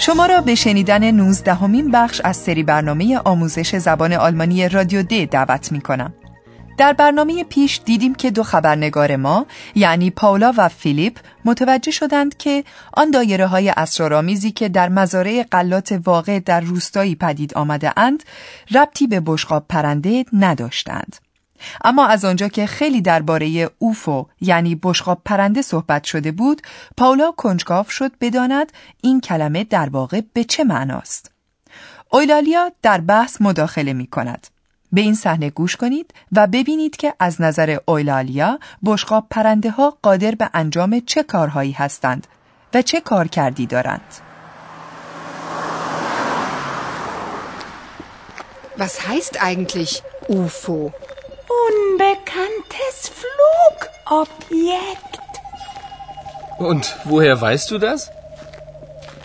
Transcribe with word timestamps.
شما 0.00 0.26
را 0.26 0.40
به 0.40 0.54
شنیدن 0.54 1.10
19 1.10 1.54
همین 1.54 1.90
بخش 1.90 2.20
از 2.24 2.36
سری 2.36 2.62
برنامه 2.62 3.18
آموزش 3.18 3.76
زبان 3.76 4.12
آلمانی 4.12 4.68
رادیو 4.68 5.02
د 5.02 5.30
دعوت 5.30 5.72
می 5.72 5.80
کنم. 5.80 6.12
در 6.78 6.92
برنامه 6.92 7.44
پیش 7.44 7.80
دیدیم 7.84 8.14
که 8.14 8.30
دو 8.30 8.42
خبرنگار 8.42 9.16
ما 9.16 9.46
یعنی 9.74 10.10
پاولا 10.10 10.54
و 10.56 10.68
فیلیپ 10.68 11.18
متوجه 11.44 11.90
شدند 11.90 12.36
که 12.36 12.64
آن 12.92 13.10
دایره 13.10 13.46
های 13.46 13.72
اسرارآمیزی 13.76 14.50
که 14.50 14.68
در 14.68 14.88
مزارع 14.88 15.44
قلات 15.50 16.00
واقع 16.04 16.38
در 16.38 16.60
روستایی 16.60 17.14
پدید 17.14 17.54
آمده 17.54 17.92
اند 17.96 18.22
ربطی 18.74 19.06
به 19.06 19.22
بشقاب 19.26 19.64
پرنده 19.68 20.24
نداشتند. 20.32 21.16
اما 21.84 22.06
از 22.06 22.24
آنجا 22.24 22.48
که 22.48 22.66
خیلی 22.66 23.02
درباره 23.02 23.70
اوفو 23.78 24.26
یعنی 24.40 24.80
بشقاب 24.82 25.22
پرنده 25.24 25.62
صحبت 25.62 26.04
شده 26.04 26.32
بود 26.32 26.62
پاولا 26.96 27.32
کنجکاو 27.32 27.86
شد 27.88 28.12
بداند 28.20 28.72
این 29.02 29.20
کلمه 29.20 29.64
در 29.64 29.88
واقع 29.88 30.20
به 30.32 30.44
چه 30.44 30.64
معناست. 30.64 31.30
اویلالیا 32.10 32.72
در 32.82 33.00
بحث 33.00 33.36
مداخله 33.40 33.92
می 33.92 34.06
کند. 34.06 34.46
به 34.92 35.00
این 35.00 35.14
صحنه 35.14 35.50
گوش 35.50 35.76
کنید 35.76 36.14
و 36.32 36.46
ببینید 36.46 36.96
که 36.96 37.14
از 37.20 37.40
نظر 37.40 37.78
اویلالیا 37.86 38.58
بشقاب 38.84 39.26
پرنده 39.30 39.70
ها 39.70 39.98
قادر 40.02 40.34
به 40.34 40.50
انجام 40.54 41.00
چه 41.00 41.22
کارهایی 41.22 41.72
هستند 41.72 42.26
و 42.74 42.82
چه 42.82 43.00
کار 43.00 43.28
کردی 43.28 43.66
دارند. 43.66 44.14
Was 48.78 49.08
heißt 49.08 49.42
eigentlich 49.42 50.02
UFO? 50.28 50.92
Unbekanntes 51.48 53.10
Flugobjekt. 54.08 55.18
Und 56.58 56.96
woher 57.04 57.40
weißt 57.40 57.70
du 57.70 57.78
das? 57.78 58.10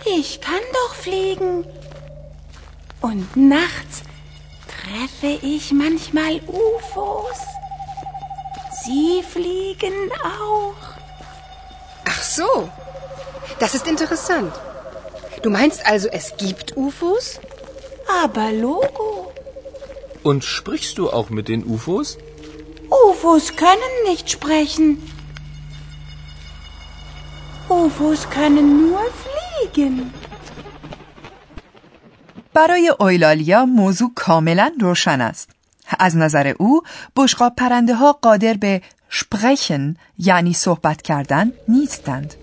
Ich 0.04 0.40
kann 0.40 0.60
doch 0.72 0.94
fliegen. 0.94 1.66
Und 3.00 3.36
nachts 3.36 4.02
treffe 4.68 5.38
ich 5.42 5.72
manchmal 5.72 6.40
UFOs. 6.46 7.40
Sie 8.84 9.22
fliegen 9.22 10.10
auch. 10.22 10.74
Ach 12.06 12.22
so. 12.22 12.68
Das 13.58 13.74
ist 13.74 13.86
interessant. 13.86 14.52
Du 15.42 15.50
meinst 15.50 15.84
also, 15.86 16.08
es 16.08 16.36
gibt 16.36 16.76
UFOs? 16.76 17.40
Aber 18.22 18.52
Logo. 18.52 19.13
Und 20.28 20.40
sprichst 20.56 20.94
du 20.98 21.04
auch 21.16 21.28
mit 21.36 21.46
den 21.52 21.62
UFOs? 21.72 22.08
UFOs 23.06 23.46
können 23.64 23.94
nicht 24.08 24.26
sprechen. 24.36 24.88
UFOs 27.68 28.20
können 28.36 28.66
nur 28.82 29.02
fliegen. 29.22 30.12
برای 32.54 32.88
اویلالیا 33.00 33.66
موضوع 33.66 34.10
کاملا 34.14 34.72
روشن 34.80 35.20
است. 35.20 35.48
از 35.98 36.16
نظر 36.16 36.54
او 36.58 36.82
بشقاب 37.16 37.54
پرنده 37.56 37.94
ها 37.94 38.12
قادر 38.12 38.54
به 38.54 38.82
sprechen 39.10 39.96
یعنی 40.18 40.52
صحبت 40.52 41.02
کردن 41.02 41.52
نیستند. 41.68 42.34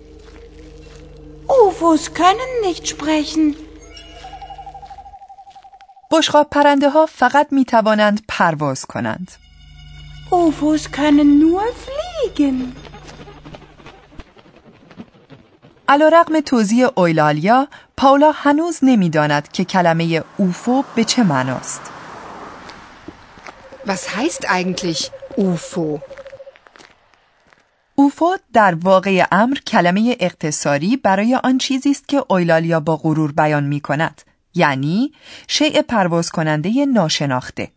UFOs 1.48 2.14
können 2.14 2.52
nicht 2.68 2.88
sprechen. 2.88 3.71
بشقاب 6.12 6.48
پرنده 6.52 6.90
ها 6.90 7.06
فقط 7.06 7.48
می 7.52 7.66
توانند 7.66 8.22
پرواز 8.28 8.86
کنند. 8.86 9.32
UFOs 10.32 10.84
können 10.98 11.40
nur 11.42 11.64
fliegen. 11.84 12.76
علا 15.88 16.08
رقم 16.08 16.40
توضیح 16.40 16.88
اویلالیا 16.96 17.68
پاولا 17.98 18.32
هنوز 18.32 18.80
نمی‌داند 18.84 19.52
که 19.52 19.66
کلمه 19.66 20.24
اوفو 20.38 20.84
به 20.96 21.04
چه 21.04 21.24
معناست. 21.24 21.82
Was 23.88 24.10
heißt 24.18 24.46
eigentlich 24.46 25.12
UFO? 25.38 26.00
اوفو 27.96 28.36
در 28.54 28.76
واقع 28.76 29.26
امر 29.32 29.58
کلمه 29.68 30.16
اقتصاری 30.20 30.98
برای 30.98 31.36
آن 31.36 31.58
چیزی 31.58 31.92
است 31.92 32.08
که 32.08 32.24
اویلالیا 32.30 32.80
با 32.80 32.98
غرور 32.98 33.32
بیان 33.32 33.64
می 33.64 33.80
کند. 33.80 34.22
یعنی 34.56 35.14
شیء 35.48 35.82
پرواز 35.82 36.30
کننده 36.30 36.86
ناشناخته. 36.86 37.72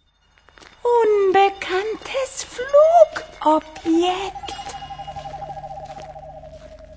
Unbekanntes 0.82 2.44
Flugobjekt. 2.54 4.54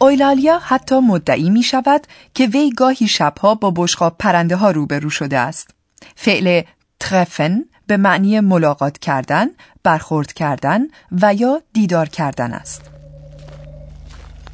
اویلالیا 0.02 0.60
حتی 0.60 1.00
مدعی 1.00 1.50
می 1.50 1.64
شود 1.64 2.08
که 2.34 2.46
وی 2.46 2.72
گاهی 2.72 3.08
شبها 3.08 3.56
با 3.56 3.74
بشقاب 3.76 4.16
پرنده 4.20 4.56
ها 4.56 4.72
روبرو 4.72 5.10
شده 5.10 5.38
است. 5.38 5.70
فعل 6.16 6.62
ترفن 7.00 7.66
به 7.88 7.98
معنی 7.98 8.40
ملاقات 8.40 8.98
کردن، 8.98 9.48
برخورد 9.84 10.34
کردن 10.34 10.82
و 11.22 11.34
یا 11.34 11.62
دیدار 11.74 12.10
کردن 12.10 12.54
است. 12.54 12.82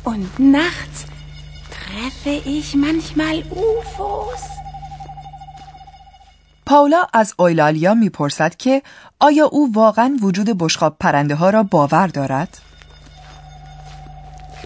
Und 0.06 0.39
nachts 0.39 1.06
treffe 1.75 2.35
ich 2.57 2.75
manchmal 2.75 3.38
UFOs. 3.67 4.53
پاولا 6.73 7.07
از 7.13 7.34
اویلالیا 7.38 7.94
می‌پرسد 7.94 8.56
که 8.56 8.81
آیا 9.19 9.45
او 9.45 9.73
واقعا 9.73 10.17
وجود 10.22 10.57
بشقاب 10.57 10.97
پرنده 11.00 11.35
ها 11.35 11.50
را 11.50 11.63
باور 11.63 12.07
دارد؟ 12.07 12.57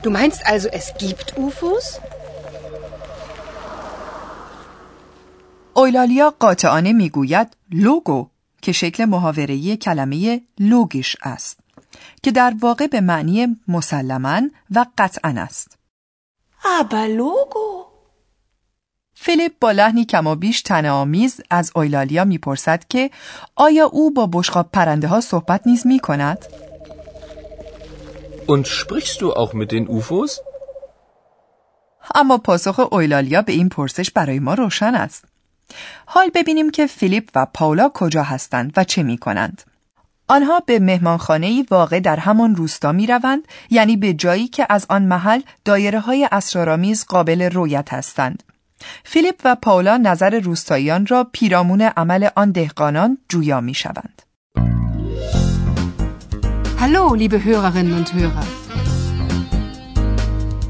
Du 0.03 0.09
meinst 0.09 0.41
also, 0.45 0.69
es 0.69 0.93
gibt 1.03 1.31
UFOs? 1.37 1.99
اویلالیا 5.73 6.35
قاطعانه 6.39 6.93
می‌گوید 6.93 7.47
لوگو 7.71 8.27
که 8.61 8.71
شکل 8.71 9.05
محاوره‌ای 9.05 9.77
کلمه 9.77 10.41
لوگیش 10.59 11.15
است 11.21 11.59
که 12.23 12.31
در 12.31 12.53
واقع 12.61 12.87
به 12.87 13.01
معنی 13.01 13.57
مسلما 13.67 14.41
و 14.71 14.85
قطعا 14.97 15.33
است. 15.37 15.77
Aber 16.63 17.07
Logo. 17.07 17.76
فیلیپ 19.27 19.51
با 19.61 19.71
لحنی 19.71 20.05
کما 20.05 20.35
بیش 20.35 20.71
آمیز 20.71 21.41
از 21.49 21.71
اویلالیا 21.75 22.25
می‌پرسد 22.25 22.83
که 22.89 23.11
آیا 23.55 23.85
او 23.85 24.13
با 24.13 24.29
بشقاب 24.33 24.69
پرنده 24.73 25.07
ها 25.07 25.21
صحبت 25.21 25.61
نیز 25.67 25.87
می 25.87 25.99
کند؟ 25.99 26.45
Und 28.47 28.67
sprichst 28.67 29.21
du 29.21 29.33
auch 29.33 29.53
mit 29.53 29.71
den 29.71 29.87
UFOs? 29.87 30.39
اما 32.15 32.37
پاسخ 32.37 32.79
اویلالیا 32.79 33.41
به 33.41 33.51
این 33.51 33.69
پرسش 33.69 34.11
برای 34.11 34.39
ما 34.39 34.53
روشن 34.53 34.95
است. 34.95 35.25
حال 36.05 36.29
ببینیم 36.35 36.69
که 36.69 36.87
فیلیپ 36.87 37.29
و 37.35 37.47
پاولا 37.53 37.89
کجا 37.93 38.23
هستند 38.23 38.73
و 38.77 38.83
چه 38.83 39.03
می 39.03 39.17
کنند. 39.17 39.61
آنها 40.27 40.59
به 40.59 40.79
مهمانخانه 40.79 41.65
واقع 41.71 41.99
در 41.99 42.15
همان 42.15 42.55
روستا 42.55 42.91
می 42.91 43.07
روند 43.07 43.47
یعنی 43.69 43.97
به 43.97 44.13
جایی 44.13 44.47
که 44.47 44.65
از 44.69 44.85
آن 44.89 45.01
محل 45.01 45.41
دایره 45.65 45.99
های 45.99 46.29
اسرارآمیز 46.31 47.05
قابل 47.05 47.41
رویت 47.41 47.93
هستند. 47.93 48.43
فیلیپ 49.03 49.41
و 49.43 49.55
پاولا 49.55 49.97
نظر 49.97 50.39
روستاییان 50.39 51.05
را 51.05 51.27
پیرامون 51.31 51.81
عمل 51.81 52.29
آن 52.35 52.51
دهقانان 52.51 53.17
جویا 53.29 53.61
می 53.61 53.73
شوند. 53.73 54.21
Hallo, 56.79 57.15
liebe 57.15 57.43
Hörerinnen 57.43 57.93
und 57.99 58.13
Hörer. 58.13 58.45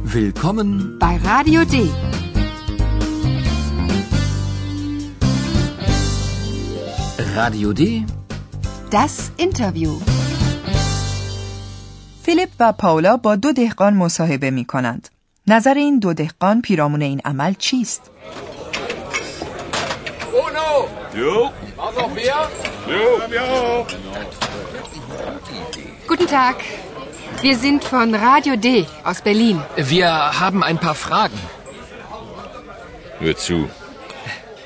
Willkommen 0.06 0.98
Bei 1.00 1.18
Radio 1.18 1.66
D. 1.66 1.76
Radio 7.36 7.74
D. 7.74 8.06
Das 8.90 9.32
Interview. 9.38 9.92
فیلیپ 12.24 12.50
و 12.60 12.74
پاولا 12.74 13.18
با 13.18 13.36
دو 13.36 13.52
دهقان 13.52 13.94
مصاحبه 13.94 14.52
می 14.52 14.66
کنند. 14.66 15.10
نظر 15.47 15.75
این 15.75 15.99
دو 15.99 16.13
دهقان 16.15 16.63
پیرامون 16.63 17.03
این 17.03 17.21
عمل 17.25 17.55
چیست؟ 17.59 18.11
Bruno! 20.33 20.89
Jo, 21.23 21.51
Brauchst 21.77 21.99
noch 21.99 22.11
Bier? 22.19 22.41
jo, 23.37 23.87
Guten 26.11 26.27
Tag. 26.27 26.57
Wir 27.43 27.57
sind 27.65 27.81
von 27.85 28.09
Radio 28.15 28.55
D 28.57 28.87
aus 29.05 29.21
Berlin. 29.29 29.57
Wir 29.77 30.11
haben 30.41 30.63
ein 30.63 30.79
paar 30.79 30.95
Fragen. 31.07 31.39
Hör 33.21 33.37
zu. 33.37 33.59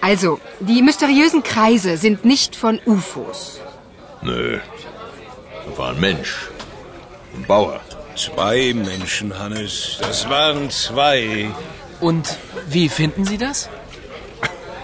Also, 0.01 0.31
die 0.61 0.83
mysteriösen 0.83 1.43
Kreise 1.43 1.97
sind 1.97 2.25
nicht 2.25 2.55
von 2.55 2.75
UFOs. 2.87 3.61
Nö. 4.23 4.59
Das 5.67 5.79
war 5.79 5.89
ein 5.93 6.01
Mensch. 6.01 6.33
Ein 7.35 7.45
Bauer. 7.53 7.81
Zwei 8.22 8.74
Menschen, 8.76 9.40
Hannes. 9.40 9.98
Das 10.00 10.30
waren 10.30 10.70
zwei. 10.70 11.50
Und 12.00 12.38
wie 12.68 12.88
finden 12.88 13.26
Sie 13.26 13.40
das? 13.40 13.68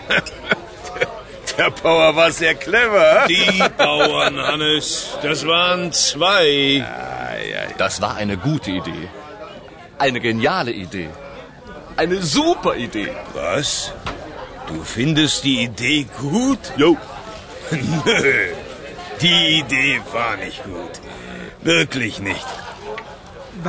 Der 1.58 1.70
Bauer 1.70 2.16
war 2.16 2.32
sehr 2.32 2.56
clever. 2.56 3.26
Die 3.30 3.64
Bauern, 3.78 4.38
Hannes. 4.38 5.20
Das 5.22 5.46
waren 5.46 5.92
zwei. 5.92 6.84
Das 7.78 8.02
war 8.02 8.16
eine 8.16 8.38
gute 8.38 8.72
Idee. 8.72 9.08
Eine 10.00 10.20
geniale 10.20 10.72
Idee. 10.72 11.10
Eine 11.96 12.24
super 12.24 12.76
Idee. 12.76 13.12
Was? 13.34 13.94
Du 14.68 14.84
findest 14.84 15.44
die 15.44 15.62
Idee 15.66 16.08
gut? 16.20 16.74
Jo. 16.76 16.98
Nö. 18.06 18.48
Die 19.22 19.60
Idee 19.60 20.02
war 20.12 20.38
nicht 20.38 20.64
gut. 20.64 20.94
Wirklich 21.62 22.20
nicht. 22.20 22.48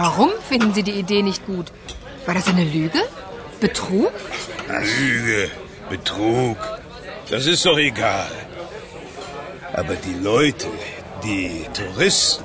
Warum 0.01 0.31
finden 0.49 0.73
Sie 0.75 0.85
die 0.85 0.93
Idee 0.93 1.23
nicht 1.23 1.45
gut? 1.45 1.73
War 2.25 2.35
das 2.35 2.47
eine 2.47 2.63
Lüge? 2.63 3.01
Betrug? 3.59 4.13
Lüge, 4.69 5.51
Betrug. 5.91 6.57
Das 7.29 7.47
ist 7.47 7.67
doch 7.67 7.77
egal. 7.79 8.31
Aber 9.73 9.97
die 9.97 10.15
Leute, 10.23 10.69
die 11.25 11.67
Touristen, 11.73 12.45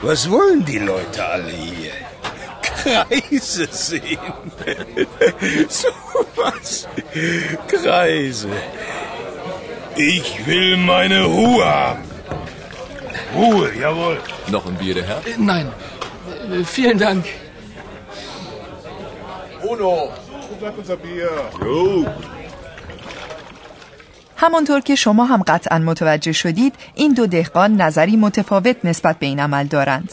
was 0.00 0.30
wollen 0.30 0.64
die 0.64 0.78
Leute 0.78 1.22
alle 1.22 1.50
hier? 1.50 1.92
Kreise 2.62 3.68
sehen. 3.70 4.18
so 5.68 5.88
was. 6.36 6.88
Kreise. 7.68 8.48
Ich 9.96 10.46
will 10.46 10.78
meine 10.78 11.24
Ruhe 11.24 11.66
haben. 11.66 12.04
Ruhe, 13.36 13.70
jawohl. 13.78 14.18
Noch 14.48 14.64
ein 14.64 14.76
Bier, 14.76 14.94
der 14.94 15.04
Herr? 15.04 15.18
Äh, 15.26 15.36
Nein. 15.36 15.70
Vielen 16.50 16.98
Dank. 16.98 17.24
Jo. 19.64 20.16
همانطور 24.36 24.80
که 24.80 24.94
شما 24.94 25.24
هم 25.24 25.42
قطعا 25.42 25.78
متوجه 25.78 26.32
شدید 26.32 26.74
این 26.94 27.12
دو 27.12 27.26
دهقان 27.26 27.76
نظری 27.76 28.16
متفاوت 28.16 28.76
نسبت 28.84 29.18
به 29.18 29.26
این 29.26 29.40
عمل 29.40 29.66
دارند 29.66 30.12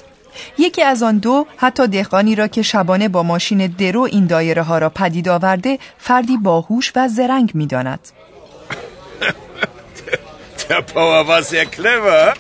یکی 0.58 0.84
از 0.84 1.04
آن 1.04 1.18
دو 1.18 1.46
حتی 1.58 1.88
دهقانی 1.88 2.36
را 2.36 2.48
که 2.48 2.62
شبانه 2.62 3.08
با 3.08 3.24
ماشین 3.24 3.68
درو 3.68 4.02
این 4.02 4.28
دایره 4.28 4.62
ها 4.62 4.78
را 4.78 4.90
پدید 4.90 5.30
آورده 5.30 5.80
فردی 5.98 6.38
باهوش 6.38 6.92
و 6.96 7.08
زرنگ 7.08 7.52
می 7.54 7.68
داند. 7.68 8.00
Der 10.60 10.82
Bauer 10.82 11.26
war 11.28 11.42
sehr 11.42 11.66
clever. 11.66 12.36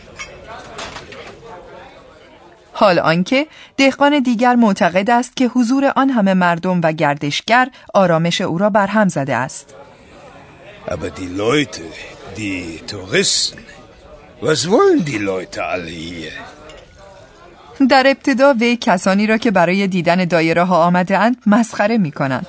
حال 2.79 2.99
آنکه 2.99 3.47
دهقان 3.77 4.19
دیگر 4.19 4.55
معتقد 4.55 5.09
است 5.09 5.35
که 5.35 5.47
حضور 5.47 5.93
آن 5.95 6.09
همه 6.09 6.33
مردم 6.33 6.81
و 6.83 6.91
گردشگر 6.91 7.69
آرامش 7.93 8.41
او 8.41 8.57
را 8.57 8.69
برهم 8.69 9.07
زده 9.07 9.35
است. 9.35 9.75
Aber 10.87 11.09
die 11.19 11.29
Leute, 11.43 11.85
die 12.37 12.79
Touristen, 12.87 13.59
was 14.41 14.59
wollen 14.71 15.01
die 15.05 15.21
Leute 15.31 15.59
alle 15.65 15.89
hier? 15.89 16.33
در 17.89 18.03
ابتدا 18.07 18.53
وی 18.53 18.77
کسانی 18.81 19.27
را 19.27 19.37
که 19.37 19.51
برای 19.51 19.87
دیدن 19.87 20.25
دایره 20.25 20.63
ها 20.63 20.83
آمده 20.83 21.17
اند 21.17 21.37
مسخره 21.45 21.97
می 21.97 22.11
کند. 22.11 22.47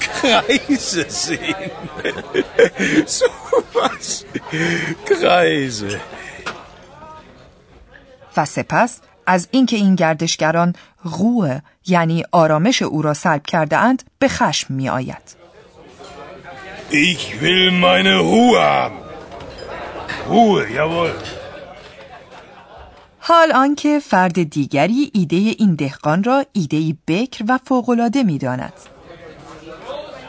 Kreise 0.00 1.10
sehen. 1.10 1.70
so 3.18 3.28
was. 3.74 4.24
Kreise. 5.08 6.00
و 8.36 8.44
سپس 8.44 9.00
از 9.26 9.48
اینکه 9.50 9.76
این 9.76 9.94
گردشگران 9.94 10.74
روح 11.04 11.58
یعنی 11.86 12.24
آرامش 12.32 12.82
او 12.82 13.02
را 13.02 13.14
سلب 13.14 13.42
کرده 13.46 13.76
اند 13.76 14.02
به 14.18 14.28
خشم 14.28 14.74
می 14.74 14.88
آید. 14.88 15.36
Ich 16.90 17.42
will 17.42 17.72
meine 17.72 18.14
Ruhe 18.20 18.60
haben. 18.60 18.98
Ruhe, 20.28 20.64
jawohl. 20.74 21.16
حال 23.18 23.52
آنکه 23.52 24.00
فرد 24.00 24.42
دیگری 24.42 25.10
ایده 25.14 25.36
این 25.36 25.74
دهقان 25.74 26.24
را 26.24 26.44
ایده 26.52 26.96
بکر 27.08 27.44
و 27.48 27.58
فوقالعاده 27.64 28.22
می 28.22 28.38
داند. 28.38 28.72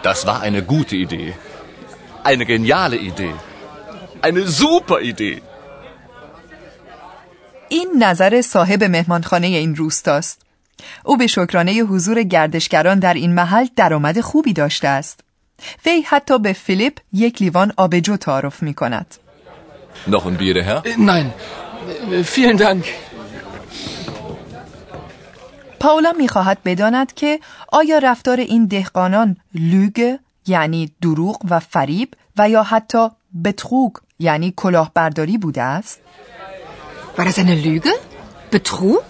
Das 0.03 0.25
war 0.25 0.41
eine 0.41 0.61
gute 0.61 0.95
Idee. 0.95 1.33
Eine 2.23 2.45
geniale 2.45 2.95
Idee. 2.95 3.35
Eine 4.21 4.41
super 4.47 4.99
Idee. 5.01 5.41
این 7.69 8.03
نظر 8.03 8.41
صاحب 8.41 8.83
مهمانخانه 8.83 9.47
این 9.47 9.75
روستاست. 9.75 10.41
او 11.05 11.17
به 11.17 11.27
شکرانه 11.27 11.71
حضور 11.71 12.23
گردشگران 12.23 12.99
در 12.99 13.13
این 13.13 13.33
محل 13.33 13.67
درآمد 13.75 14.21
خوبی 14.21 14.53
داشته 14.53 14.87
است. 14.87 15.19
وی 15.85 16.01
حتی 16.01 16.39
به 16.39 16.53
فیلیپ 16.53 16.97
یک 17.13 17.41
لیوان 17.41 17.73
آبجو 17.77 18.17
تعارف 18.17 18.63
می 18.63 18.73
کند. 18.73 19.15
Noch 20.07 20.25
ein 20.25 20.37
Bier, 20.37 20.63
Herr? 20.63 20.81
Nein. 20.97 21.27
Vielen 22.35 22.57
Dank. 22.57 22.85
پاولا 25.79 26.11
می‌خواهد 26.17 26.57
بداند 26.65 27.13
که 27.13 27.39
آیا 27.71 27.97
رفتار 27.97 28.39
این 28.39 28.65
دهقانان 28.65 29.37
لوگ 29.53 30.17
یعنی 30.47 30.91
دروغ 31.01 31.41
و 31.49 31.59
فریب 31.59 32.13
و 32.37 32.49
یا 32.49 32.63
حتی 32.63 33.09
بتروگ 33.43 33.91
یعنی 34.19 34.53
کلاهبرداری 34.55 35.37
بوده 35.37 35.61
است؟ 35.61 35.99
War 37.17 37.25
das 37.25 37.39
eine 37.39 37.55
Lüge? 37.55 37.93
Betrug? 38.51 39.03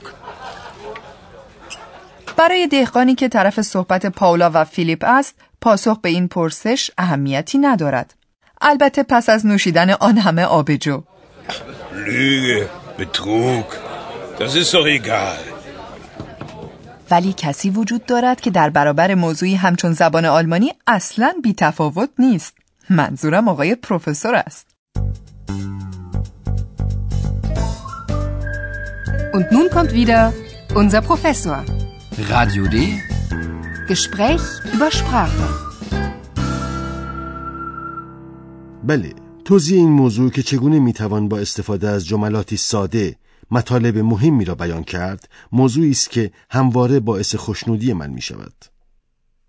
برای 2.38 2.68
دهقانی 2.68 3.16
که 3.16 3.28
طرف 3.30 3.62
صحبت 3.62 4.06
پاولا 4.06 4.52
و 4.54 4.66
فیلیپ 4.66 5.04
است 5.08 5.36
پاسخ 5.62 6.00
به 6.02 6.10
این 6.10 6.28
پرسش 6.28 6.92
اهمیتی 6.98 7.58
ندارد 7.58 8.14
البته 8.62 9.04
پس 9.04 9.30
از 9.30 9.46
نوشیدن 9.46 9.90
آن 9.90 10.18
همه 10.18 10.44
آبجو 10.44 11.04
Lüge, 12.06 12.68
Betrug. 12.98 13.66
Das 14.40 14.56
ist 14.56 14.74
doch 14.74 14.86
egal. 14.86 15.58
ولی 17.12 17.34
کسی 17.34 17.70
وجود 17.70 18.06
دارد 18.06 18.42
که 18.42 18.50
در 18.50 18.70
برابر 18.70 19.16
موضوعی 19.16 19.56
همچون 19.56 19.94
زبان 19.94 20.26
آلمانی 20.26 20.74
اصلا 20.88 21.34
بی 21.44 21.54
تفاوت 21.54 22.10
نیست 22.20 22.58
منظورم 22.90 23.48
آقای 23.48 23.76
پروفسور 23.76 24.36
است 24.36 24.77
Und 29.38 29.52
nun 29.52 29.68
kommt 29.76 29.92
wieder 30.02 30.22
unser 30.82 31.02
Professor. 31.10 31.58
Radio 32.34 32.64
D. 32.74 32.76
Gespräch 33.92 34.44
über 34.76 34.90
Sprache. 35.00 35.48
بله 38.84 39.14
توضیح 39.46 39.78
این 39.78 39.90
موضوع 39.90 40.30
که 40.30 40.44
چگونه 40.44 40.80
می‌توان 40.80 41.28
با 41.28 41.40
استفاده 41.40 41.90
از 41.90 42.08
جملاتی 42.08 42.58
ساده 42.58 43.16
مطالب 43.52 43.98
مهمی 43.98 44.46
را 44.46 44.56
بیان 44.56 44.84
کرد 44.84 45.30
موضوعی 45.52 45.92
است 45.92 46.12
که 46.12 46.32
همواره 46.50 47.00
باعث 47.00 47.36
خوشنودی 47.36 47.94
من 47.94 48.10
می 48.10 48.22
شود. 48.22 48.54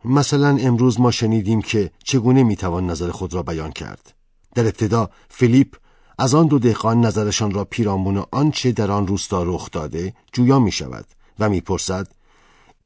مثلا 0.05 0.49
امروز 0.49 1.01
ما 1.01 1.11
شنیدیم 1.11 1.63
که 1.63 1.91
چگونه 2.05 2.43
می‌توان 2.43 2.87
نظر 2.87 3.11
خود 3.11 3.35
را 3.35 3.43
بیان 3.43 3.73
کرد. 3.73 4.15
در 4.55 4.63
ابتدا 4.63 5.11
فیلیپ 5.29 5.77
از 6.19 6.35
آن 6.35 6.47
دو 6.47 6.59
دهقان 6.59 7.01
نظرشان 7.01 7.51
را 7.51 7.65
پیرامون 7.65 8.25
آنچه 8.31 8.73
در 8.73 8.91
آن 8.91 9.07
روستا 9.07 9.43
رخ 9.43 9.71
داده 9.71 10.15
جویا 10.33 10.59
می 10.59 10.73
شود 10.73 11.07
و 11.39 11.49
می‌پرسد 11.49 12.09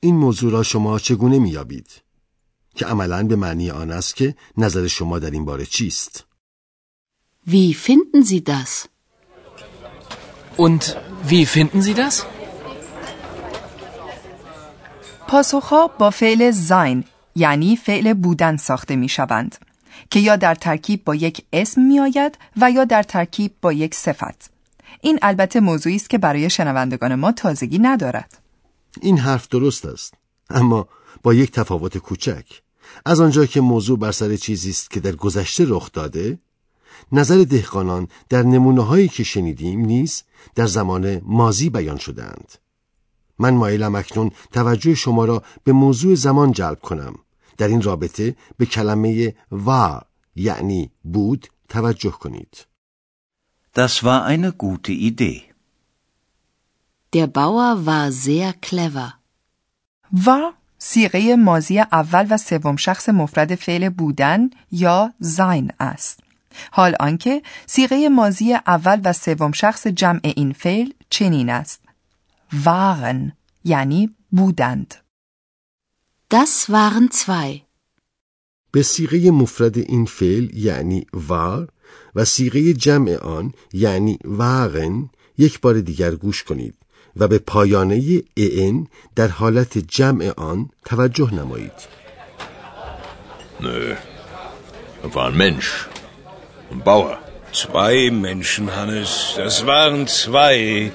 این 0.00 0.16
موضوع 0.16 0.52
را 0.52 0.62
شما 0.62 0.98
چگونه 0.98 1.38
مییابید؟ 1.38 1.90
که 2.74 2.86
عملا 2.86 3.22
به 3.22 3.36
معنی 3.36 3.70
آن 3.70 3.90
است 3.90 4.16
که 4.16 4.34
نظر 4.56 4.86
شما 4.86 5.18
در 5.18 5.30
این 5.30 5.44
باره 5.44 5.66
چیست؟ 5.66 6.24
Wie 7.46 7.74
finden 7.74 8.22
Sie 8.30 8.44
das? 8.44 8.88
Und 10.56 10.82
wie 11.28 11.46
finden 11.46 11.80
Sie 11.82 11.94
das? 11.94 12.22
پاسخها 15.28 15.86
با 15.88 16.10
فعل 16.10 16.50
زاین 16.50 17.04
یعنی 17.36 17.76
فعل 17.76 18.14
بودن 18.14 18.56
ساخته 18.56 18.96
می 18.96 19.08
شوند 19.08 19.71
که 20.10 20.20
یا 20.20 20.36
در 20.36 20.54
ترکیب 20.54 21.04
با 21.04 21.14
یک 21.14 21.44
اسم 21.52 21.80
می 21.80 22.00
آید 22.00 22.38
و 22.56 22.70
یا 22.70 22.84
در 22.84 23.02
ترکیب 23.02 23.52
با 23.62 23.72
یک 23.72 23.94
صفت. 23.94 24.50
این 25.00 25.18
البته 25.22 25.60
موضوعی 25.60 25.96
است 25.96 26.10
که 26.10 26.18
برای 26.18 26.50
شنوندگان 26.50 27.14
ما 27.14 27.32
تازگی 27.32 27.78
ندارد. 27.78 28.38
این 29.00 29.18
حرف 29.18 29.48
درست 29.48 29.86
است 29.86 30.14
اما 30.50 30.88
با 31.22 31.34
یک 31.34 31.50
تفاوت 31.50 31.98
کوچک 31.98 32.46
از 33.04 33.20
آنجا 33.20 33.46
که 33.46 33.60
موضوع 33.60 33.98
بر 33.98 34.12
سر 34.12 34.36
چیزی 34.36 34.70
است 34.70 34.90
که 34.90 35.00
در 35.00 35.12
گذشته 35.12 35.64
رخ 35.68 35.92
داده 35.92 36.38
نظر 37.12 37.44
دهقانان 37.44 38.08
در 38.28 38.42
نمونه 38.42 38.84
هایی 38.84 39.08
که 39.08 39.24
شنیدیم 39.24 39.80
نیز 39.80 40.22
در 40.54 40.66
زمان 40.66 41.20
مازی 41.24 41.70
بیان 41.70 41.98
شدهاند 41.98 42.52
من 43.38 43.54
مایلم 43.54 43.94
اکنون 43.94 44.30
توجه 44.52 44.94
شما 44.94 45.24
را 45.24 45.42
به 45.64 45.72
موضوع 45.72 46.14
زمان 46.14 46.52
جلب 46.52 46.80
کنم 46.80 47.14
در 47.58 47.68
این 47.68 47.82
رابطه 47.82 48.36
به 48.56 48.66
کلمه 48.66 49.34
و 49.66 50.00
یعنی 50.36 50.90
بود 51.04 51.48
توجه 51.68 52.10
کنید. 52.10 52.66
Das 53.74 54.02
war 54.04 54.24
eine 54.24 54.52
gute 54.52 54.92
Idee. 54.92 55.42
Der 57.14 57.26
Bauer 57.26 57.86
war 57.86 58.12
sehr 58.12 58.52
clever. 58.52 59.08
war 60.12 60.54
سیغه 60.78 61.36
مازی 61.36 61.78
اول 61.78 62.26
و 62.30 62.36
سوم 62.36 62.76
شخص 62.76 63.08
مفرد 63.08 63.54
فعل 63.54 63.88
بودن 63.88 64.50
یا 64.72 65.12
زین 65.18 65.72
است. 65.80 66.20
حال 66.70 66.96
آنکه 67.00 67.42
سیغه 67.66 68.08
مازی 68.08 68.54
اول 68.54 69.00
و 69.04 69.12
سوم 69.12 69.52
شخص 69.52 69.86
جمع 69.86 70.20
این 70.22 70.52
فعل 70.52 70.92
چنین 71.10 71.50
است. 71.50 71.80
waren 72.64 73.32
یعنی 73.64 74.10
بودند. 74.30 74.94
Das 76.32 76.70
waren 76.70 77.10
zwei. 77.10 77.62
به 78.72 78.82
سیغه 78.82 79.30
مفرد 79.30 79.78
این 79.78 80.04
فعل 80.04 80.48
یعنی 80.54 81.06
وار 81.12 81.68
و 82.14 82.24
سیغه 82.24 82.72
جمع 82.72 83.16
آن 83.16 83.54
یعنی 83.72 84.18
واغن 84.24 85.10
یک 85.38 85.60
بار 85.60 85.80
دیگر 85.80 86.14
گوش 86.14 86.42
کنید 86.42 86.74
و 87.16 87.28
به 87.28 87.38
پایانه 87.38 88.22
ان 88.36 88.86
در 89.16 89.28
حالت 89.28 89.78
جمع 89.78 90.32
آن 90.36 90.70
توجه 90.84 91.34
نمایید. 91.34 91.72
Nö. 93.60 93.96
War 95.14 95.26
ein 95.28 95.36
Mensch. 95.36 95.88
Ein 96.70 96.80
Bauer. 96.84 97.18
Zwei 97.52 98.10
Menschen, 98.10 98.74
Hannes. 98.76 99.34
Das 99.36 99.66
waren 99.66 100.06
zwei. 100.06 100.90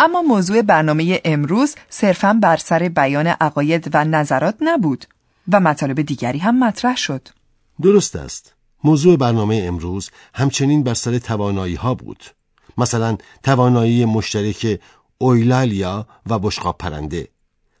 اما 0.00 0.22
موضوع 0.22 0.62
برنامه 0.62 1.20
امروز 1.24 1.74
صرفا 1.90 2.38
بر 2.42 2.56
سر 2.56 2.78
بیان 2.88 3.26
عقاید 3.26 3.90
و 3.94 4.04
نظرات 4.04 4.54
نبود 4.60 5.04
و 5.52 5.60
مطالب 5.60 6.02
دیگری 6.02 6.38
هم 6.38 6.64
مطرح 6.64 6.96
شد. 6.96 7.28
درست 7.82 8.16
است. 8.16 8.54
موضوع 8.84 9.16
برنامه 9.16 9.62
امروز 9.66 10.10
همچنین 10.34 10.82
بر 10.82 10.94
سر 10.94 11.18
توانایی 11.18 11.74
ها 11.74 11.94
بود. 11.94 12.24
مثلا 12.78 13.16
توانایی 13.42 14.04
مشترک 14.04 14.80
اویلالیا 15.18 16.06
و 16.26 16.38
بشقاب 16.38 16.78
پرنده. 16.78 17.28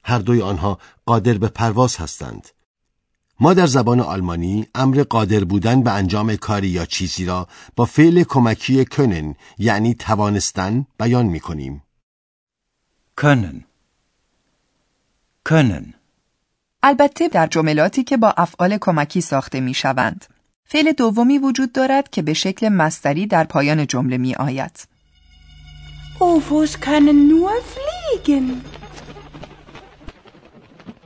هر 0.04 0.18
دوی 0.18 0.42
آنها 0.42 0.78
قادر 1.06 1.38
به 1.38 1.48
پرواز 1.48 1.96
هستند. 1.96 2.48
ما 3.40 3.54
در 3.54 3.66
زبان 3.66 4.00
آلمانی 4.00 4.66
امر 4.74 5.02
قادر 5.02 5.44
بودن 5.44 5.82
به 5.82 5.92
انجام 5.92 6.36
کاری 6.36 6.68
یا 6.68 6.86
چیزی 6.86 7.24
را 7.24 7.48
با 7.76 7.84
فعل 7.84 8.22
کمکی 8.22 8.84
کنن 8.84 9.34
یعنی 9.58 9.94
توانستن 9.94 10.86
بیان 10.98 11.26
می 11.26 11.40
کنیم. 11.40 11.82
Können. 13.22 13.64
Können. 15.44 15.94
البته 16.82 17.28
در 17.28 17.46
جملاتی 17.46 18.04
که 18.04 18.16
با 18.16 18.34
افعال 18.36 18.78
کمکی 18.80 19.20
ساخته 19.20 19.60
می 19.60 19.74
شوند. 19.74 20.24
فعل 20.64 20.92
دومی 20.92 21.38
وجود 21.38 21.72
دارد 21.72 22.10
که 22.10 22.22
به 22.22 22.32
شکل 22.32 22.68
مستری 22.68 23.26
در 23.26 23.44
پایان 23.44 23.86
جمله 23.86 24.18
می 24.18 24.34
آید. 24.34 24.88
UFOs 26.18 26.72
können 26.72 27.30
nur 27.30 27.52
fliegen. 27.72 28.62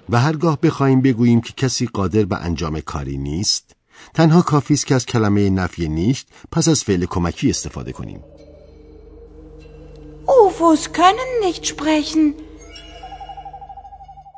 و 0.09 0.21
هرگاه 0.21 0.61
بخواهیم 0.61 1.01
بگوییم 1.01 1.41
که 1.41 1.53
کسی 1.53 1.87
قادر 1.87 2.25
به 2.25 2.37
انجام 2.37 2.81
کاری 2.81 3.17
نیست 3.17 3.77
تنها 4.15 4.43
کافی 4.43 4.75
است 4.75 4.87
که 4.87 4.95
از 4.95 5.07
کلمه 5.07 5.51
نفی 5.51 5.89
نیست 5.89 6.27
پس 6.51 6.69
از 6.69 6.85
فعل 6.85 7.05
کمکی 7.05 7.51
استفاده 7.51 7.93
کنیم 7.93 8.21
UFOs 10.53 10.93
können 10.93 11.31
nicht 11.47 11.67
sprechen. 11.67 12.35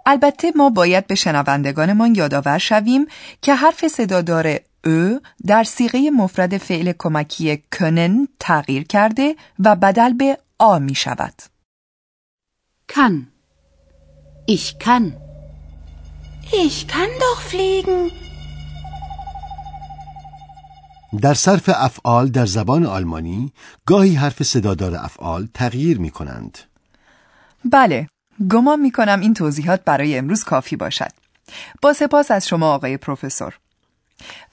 البته 0.06 0.52
ما 0.56 0.71
باید 0.71 1.06
به 1.06 1.14
شنوندگانمان 1.14 2.14
یادآور 2.14 2.59
شویم 2.59 3.06
که 3.42 3.54
حرف 3.54 3.88
صدادار 3.88 4.61
او 4.85 5.21
در 5.47 5.64
سیغه 5.64 6.11
مفرد 6.11 6.59
فعل 6.59 6.92
کمکی 6.99 7.62
کنن 7.78 8.28
تغییر 8.40 8.85
کرده 8.85 9.37
و 9.59 9.76
بدل 9.76 10.12
به 10.12 10.38
آ 10.59 10.78
می 10.78 10.94
شود. 10.94 11.35
Kann. 12.88 13.26
Ich 14.47 14.78
kann. 14.78 15.16
Ich 16.64 16.76
kann 16.88 17.11
doch 17.21 17.40
fliegen. 17.40 18.11
در 21.21 21.35
صرف 21.35 21.71
افعال 21.75 22.28
در 22.28 22.47
زبان 22.47 22.87
آلمانی 22.87 23.52
گاهی 23.87 24.14
حرف 24.14 24.42
صدادار 24.42 24.94
افعال 24.97 25.49
تغییر 25.54 25.99
می 25.99 26.11
کنند 26.11 26.59
بله، 27.64 28.09
گمان 28.50 28.80
می 28.80 28.90
کنم 28.90 29.21
این 29.21 29.35
توضیحات 29.35 29.85
برای 29.85 30.18
امروز 30.18 30.44
کافی 30.44 30.76
باشد. 30.76 31.11
با 31.83 31.92
سپاس 31.92 32.30
از 32.30 32.49
شما 32.49 32.75
آقای 32.75 32.97
پروفسور. 32.97 33.59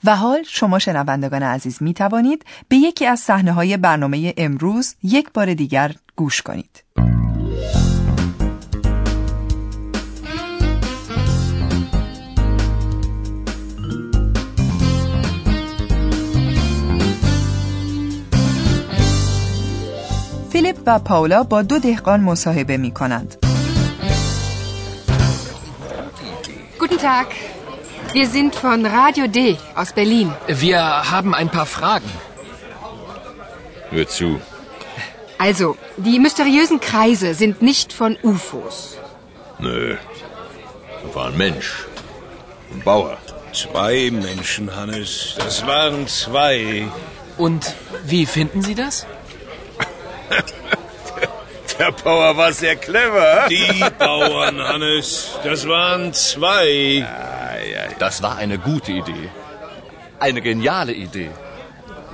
و 0.04 0.16
حال 0.16 0.42
شما 0.42 0.78
شنوندگان 0.78 1.42
عزیز 1.42 1.82
می 1.82 1.94
توانید 1.94 2.44
به 2.68 2.76
یکی 2.76 3.06
از 3.06 3.20
صحنه 3.20 3.52
های 3.52 3.76
برنامه 3.76 4.34
امروز 4.36 4.94
یک 5.02 5.32
بار 5.32 5.54
دیگر 5.54 5.94
گوش 6.16 6.42
کنید. 6.42 6.84
فیلیپ 20.61 20.77
و 20.85 20.99
پاولا 20.99 21.43
با 21.43 21.61
دو 21.61 21.79
دهقان 21.79 22.21
مصاحبه 22.21 22.77
می 22.77 22.91
کنند. 22.91 23.35
Guten 26.79 26.99
Tag. 26.99 27.27
Wir 28.13 28.27
sind 28.27 28.55
von 28.55 28.85
Radio 28.85 29.25
D 29.27 29.57
aus 29.75 29.91
Berlin. 29.93 30.33
Wir 30.47 30.81
haben 31.11 31.31
ein 31.33 31.49
paar 31.49 31.65
Fragen. 31.65 32.11
Hör 33.91 34.07
zu. 34.07 34.39
Also, 35.37 35.77
die 35.97 36.19
mysteriösen 36.19 36.79
Kreise 36.79 37.33
sind 37.33 37.61
nicht 37.61 37.93
von 37.93 38.17
UFOs. 38.23 38.97
Nö. 39.59 39.95
Da 41.03 41.15
war 41.15 41.27
ein 41.27 41.37
Mensch. 41.37 41.69
Ein 42.73 42.81
Bauer. 42.81 43.17
Zwei 43.53 44.09
Menschen, 44.11 44.75
Hannes. 44.75 45.35
Das 45.37 45.65
waren 45.67 46.07
zwei. 46.07 46.87
Und 47.37 47.63
wie 48.05 48.25
finden 48.25 48.61
Sie 48.61 48.75
das? 48.75 49.05
Der 51.78 51.90
Bauer 51.92 52.36
war 52.36 52.52
sehr 52.52 52.76
clever. 52.76 53.46
Die 53.48 53.84
Bauern, 53.98 54.62
Hannes. 54.62 55.38
Das 55.42 55.66
waren 55.66 56.12
zwei. 56.12 57.06
Das 57.98 58.22
war 58.22 58.36
eine 58.36 58.58
gute 58.58 58.92
Idee. 58.92 59.30
Eine 60.20 60.40
geniale 60.42 60.92
Idee. 60.92 61.30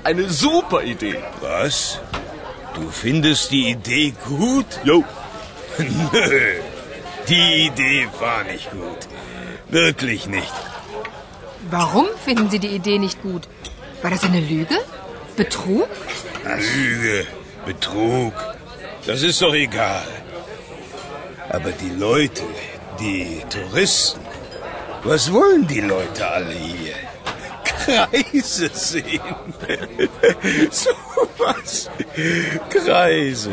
Eine 0.04 0.28
super 0.28 0.82
Idee. 0.82 1.18
Was? 1.40 2.00
Du 2.74 2.88
findest 2.90 3.50
die 3.50 3.70
Idee 3.70 4.14
gut? 4.26 4.66
Jo. 4.84 5.04
Nö. 5.78 6.60
Die 7.28 7.66
Idee 7.66 8.08
war 8.20 8.44
nicht 8.44 8.70
gut. 8.70 9.00
Wirklich 9.68 10.26
nicht. 10.26 10.52
Warum 11.70 12.06
finden 12.24 12.48
Sie 12.48 12.58
die 12.58 12.68
Idee 12.68 12.98
nicht 12.98 13.20
gut? 13.22 13.48
War 14.00 14.10
das 14.10 14.24
eine 14.24 14.40
Lüge? 14.40 14.78
Betrug? 15.36 15.88
Lüge, 16.44 17.26
Betrug. 17.68 18.32
Das 19.06 19.22
ist 19.22 19.42
doch 19.42 19.54
egal. 19.54 20.06
Aber 21.50 21.70
die 21.70 21.90
Leute, 21.90 22.44
die 22.98 23.42
Touristen, 23.50 24.20
was 25.04 25.30
wollen 25.30 25.66
die 25.66 25.82
Leute 25.82 26.26
alle 26.26 26.54
hier? 26.54 26.94
Kreise 27.64 28.70
sehen. 28.72 29.20
so 30.70 30.90
was. 31.36 31.90
Kreise. 32.70 33.52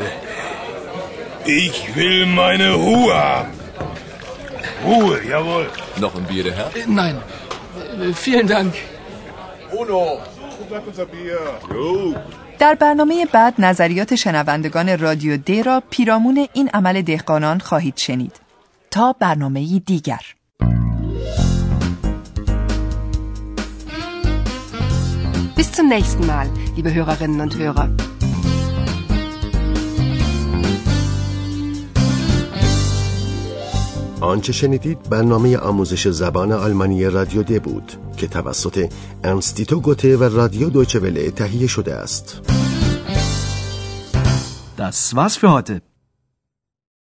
Ich 1.45 1.77
will 1.95 2.25
meine 2.25 2.74
Ruhe 2.74 3.13
haben. 3.13 3.53
Ruhe, 4.86 5.19
jawohl. 5.29 5.69
Noch 5.98 6.15
ein 6.15 6.24
Bier, 6.24 6.43
der 6.45 6.55
Herr? 6.55 6.69
Äh, 6.74 6.86
Nein. 6.88 7.22
Äh, 8.01 8.13
Vielen 8.13 8.48
Dank. 8.48 8.74
Jo. 11.69 12.15
در 12.59 12.75
برنامه 12.75 13.25
بعد 13.25 13.53
نظریات 13.59 14.15
شنوندگان 14.15 14.97
رادیو 14.97 15.38
دی 15.38 15.63
را 15.63 15.83
پیرامون 15.89 16.47
این 16.53 16.69
عمل 16.69 17.01
دهقانان 17.01 17.59
خواهید 17.59 17.97
شنید. 17.97 18.35
تا 18.91 19.15
برنامه 19.19 19.79
دیگر. 19.79 20.21
Bis 25.57 25.71
zum 25.71 25.88
nächsten 25.89 26.25
Mal, 26.27 26.47
liebe 26.75 26.93
Hörerinnen 26.93 27.41
und 27.41 27.53
Hörer. 27.57 28.14
آنچه 34.22 34.53
شنیدید 34.53 35.10
برنامه 35.10 35.57
آموزش 35.57 36.07
زبان 36.07 36.51
آلمانی 36.51 37.05
رادیو 37.05 37.43
د 37.43 37.63
بود 37.63 37.91
که 38.17 38.27
توسط 38.27 38.89
انستیتو 39.24 39.79
گوته 39.79 40.17
و 40.17 40.24
رادیو 40.24 40.69
دویچه 40.69 41.00
وله 41.00 41.31
تهیه 41.31 41.67
شده 41.67 41.95
است 41.95 42.41
Das 44.77 45.15
war's 45.15 45.36
für 45.38 45.51
heute. 45.51 45.94